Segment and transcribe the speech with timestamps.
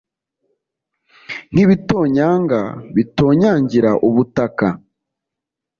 [1.51, 2.61] nk'ibitonyanga
[2.95, 4.67] bitonyangira ubutaka